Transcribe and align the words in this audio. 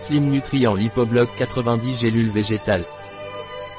Slim 0.00 0.30
Nutrient 0.30 0.72
Lipobloc 0.78 1.28
90 1.36 1.94
gélules 1.94 2.30
végétales. 2.30 2.86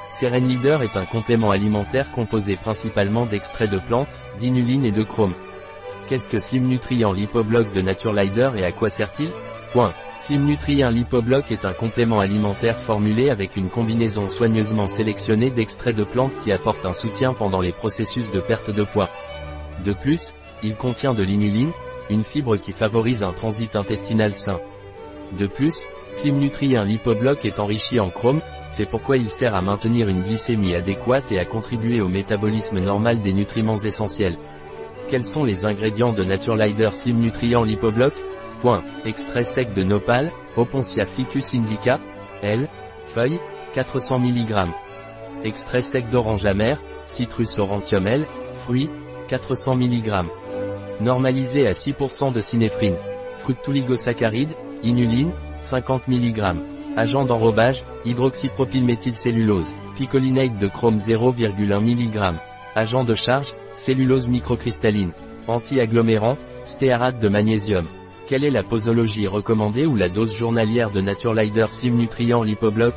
Seren 0.07 0.47
Leader 0.47 0.83
est 0.83 0.95
un 0.95 1.05
complément 1.05 1.49
alimentaire 1.49 2.11
composé 2.11 2.57
principalement 2.57 3.25
d'extraits 3.25 3.71
de 3.71 3.79
plantes, 3.79 4.19
d'inuline 4.37 4.85
et 4.85 4.91
de 4.91 5.01
chrome. 5.01 5.33
Qu'est-ce 6.07 6.29
que 6.29 6.39
Slim 6.39 6.67
Nutrient 6.67 7.11
Lipobloc 7.15 7.73
de 7.73 7.81
Naturelider 7.81 8.51
et 8.55 8.63
à 8.63 8.71
quoi 8.71 8.89
sert-il? 8.89 9.31
Point. 9.73 9.93
Slim 10.15 10.45
Nutrient 10.45 10.91
Lipobloc 10.91 11.51
est 11.51 11.65
un 11.65 11.73
complément 11.73 12.19
alimentaire 12.19 12.77
formulé 12.77 13.31
avec 13.31 13.55
une 13.55 13.71
combinaison 13.71 14.29
soigneusement 14.29 14.85
sélectionnée 14.85 15.49
d'extraits 15.49 15.95
de 15.95 16.03
plantes 16.03 16.37
qui 16.43 16.51
apportent 16.51 16.85
un 16.85 16.93
soutien 16.93 17.33
pendant 17.33 17.61
les 17.61 17.73
processus 17.73 18.29
de 18.29 18.41
perte 18.41 18.69
de 18.69 18.83
poids. 18.83 19.09
De 19.83 19.93
plus, 19.93 20.31
il 20.61 20.75
contient 20.75 21.15
de 21.15 21.23
l'inuline, 21.23 21.71
une 22.11 22.23
fibre 22.23 22.57
qui 22.57 22.73
favorise 22.73 23.23
un 23.23 23.33
transit 23.33 23.75
intestinal 23.75 24.33
sain. 24.35 24.59
De 25.37 25.47
plus, 25.47 25.85
Slim 26.09 26.39
Nutrient 26.39 26.83
Lipobloc 26.85 27.45
est 27.45 27.59
enrichi 27.59 27.99
en 27.99 28.09
chrome, 28.09 28.41
c'est 28.67 28.85
pourquoi 28.85 29.17
il 29.17 29.29
sert 29.29 29.55
à 29.55 29.61
maintenir 29.61 30.09
une 30.09 30.21
glycémie 30.21 30.75
adéquate 30.75 31.31
et 31.31 31.39
à 31.39 31.45
contribuer 31.45 32.01
au 32.01 32.09
métabolisme 32.09 32.79
normal 32.79 33.21
des 33.21 33.33
nutriments 33.33 33.77
essentiels. 33.77 34.37
Quels 35.09 35.25
sont 35.25 35.43
les 35.43 35.65
ingrédients 35.65 36.13
de 36.13 36.23
Naturelider 36.23 36.89
Slim 36.93 37.19
Nutrient 37.19 37.63
Lipobloc? 37.63 38.13
Point. 38.61 38.83
Extrait 39.05 39.43
sec 39.43 39.73
de 39.73 39.83
nopal, 39.83 40.31
Opontia 40.55 41.05
ficus 41.05 41.53
indica, 41.53 41.99
L, 42.41 42.67
feuille, 43.07 43.39
400 43.73 44.19
mg. 44.19 44.69
Extrait 45.43 45.81
sec 45.81 46.09
d'orange 46.09 46.45
amère, 46.45 46.81
Citrus 47.05 47.57
aurantium 47.57 48.05
L, 48.05 48.25
fruits, 48.59 48.89
400 49.27 49.75
mg. 49.75 50.11
Normalisé 50.99 51.67
à 51.67 51.71
6% 51.71 52.31
de 52.33 52.41
synéphrine. 52.41 52.95
Fructuligosaccharides, 53.39 54.55
inuline, 54.83 55.31
50 55.59 56.07
mg. 56.07 56.55
Agent 56.97 57.25
d'enrobage, 57.25 57.83
hydroxypropylméthylcellulose. 58.05 59.73
Picolinate 59.95 60.57
de 60.57 60.67
chrome 60.67 60.95
0,1 60.95 61.79
mg. 61.79 62.35
Agent 62.75 63.03
de 63.03 63.15
charge, 63.15 63.53
cellulose 63.75 64.27
microcristalline. 64.27 65.11
Anti-agglomérant, 65.47 66.37
stéarate 66.63 67.19
de 67.19 67.29
magnésium. 67.29 67.87
Quelle 68.27 68.43
est 68.43 68.51
la 68.51 68.63
posologie 68.63 69.27
recommandée 69.27 69.85
ou 69.85 69.95
la 69.95 70.09
dose 70.09 70.35
journalière 70.35 70.91
de 70.91 71.01
Naturelider 71.01 71.65
Slim 71.69 71.95
Nutrient 71.95 72.43
Lipobloc? 72.43 72.93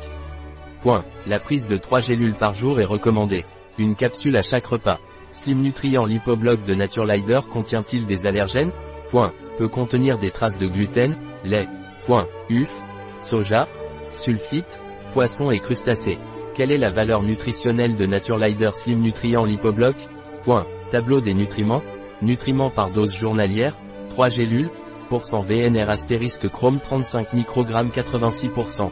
Point. 0.81 1.03
La 1.25 1.39
prise 1.39 1.67
de 1.67 1.77
3 1.77 1.99
gélules 1.99 2.35
par 2.35 2.53
jour 2.53 2.79
est 2.79 2.85
recommandée. 2.85 3.43
Une 3.77 3.95
capsule 3.95 4.37
à 4.37 4.41
chaque 4.41 4.67
repas. 4.67 4.99
Slim 5.31 5.61
Nutrient 5.61 6.05
Lipobloc 6.05 6.63
de 6.65 6.73
Naturelider 6.73 7.39
contient-il 7.51 8.05
des 8.05 8.25
allergènes? 8.25 8.71
Point. 9.09 9.33
Peut 9.57 9.67
contenir 9.67 10.17
des 10.17 10.31
traces 10.31 10.57
de 10.57 10.67
gluten, 10.67 11.15
lait. 11.43 11.67
Point. 12.05 12.27
UF, 12.49 12.81
soja, 13.19 13.67
sulfite, 14.13 14.79
poisson 15.13 15.49
et 15.51 15.59
crustacés. 15.59 16.17
Quelle 16.53 16.71
est 16.71 16.77
la 16.77 16.89
valeur 16.89 17.21
nutritionnelle 17.23 17.95
de 17.95 18.05
Naturelider 18.05 18.69
Slim 18.73 19.01
Nutrient 19.01 19.45
Lipobloc 19.45 19.95
Point. 20.43 20.65
Tableau 20.91 21.19
des 21.19 21.33
nutriments. 21.33 21.81
Nutriments 22.21 22.69
par 22.69 22.91
dose 22.91 23.13
journalière. 23.13 23.75
3 24.09 24.29
gélules. 24.29 24.69
Pourcent 25.09 25.39
VNR 25.39 25.89
astérisque 25.89 26.49
chrome 26.49 26.79
35 26.79 27.33
microgrammes 27.33 27.89
86%. 27.89 28.89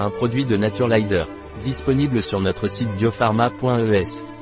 Un 0.00 0.10
produit 0.10 0.44
de 0.44 0.56
Naturelider. 0.56 1.24
Disponible 1.62 2.22
sur 2.22 2.40
notre 2.40 2.68
site 2.68 2.88
biopharma.es. 2.96 4.33